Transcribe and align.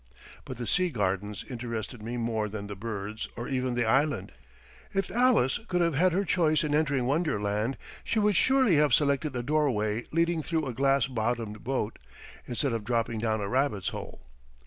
But 0.45 0.57
the 0.57 0.65
sea 0.65 0.89
gardens 0.89 1.45
interested 1.47 2.01
me 2.01 2.17
more 2.17 2.49
than 2.49 2.65
the 2.65 2.75
birds 2.75 3.27
or 3.37 3.47
even 3.47 3.75
the 3.75 3.85
island. 3.85 4.31
If 4.95 5.11
Alice 5.11 5.59
could 5.67 5.81
have 5.81 5.93
had 5.93 6.11
her 6.11 6.25
choice 6.25 6.63
in 6.63 6.73
entering 6.73 7.05
Wonderland, 7.05 7.77
she 8.03 8.17
would 8.17 8.35
surely 8.35 8.77
have 8.77 8.95
selected 8.95 9.35
a 9.35 9.43
doorway 9.43 10.05
leading 10.11 10.41
through 10.41 10.65
a 10.65 10.73
glass 10.73 11.05
bottomed 11.05 11.63
boat, 11.63 11.99
instead 12.47 12.73
of 12.73 12.83
dropping 12.83 13.19
down 13.19 13.41
a 13.41 13.47
rabbit's 13.47 13.89
hole. 13.89 14.21